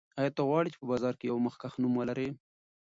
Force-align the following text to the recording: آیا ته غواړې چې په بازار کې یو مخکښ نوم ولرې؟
آیا 0.19 0.31
ته 0.35 0.41
غواړې 0.47 0.69
چې 0.73 0.77
په 0.81 0.87
بازار 0.91 1.13
کې 1.19 1.25
یو 1.27 1.37
مخکښ 1.45 1.73
نوم 1.81 1.93
ولرې؟ 1.97 2.29